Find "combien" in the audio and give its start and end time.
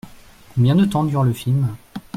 0.55-0.73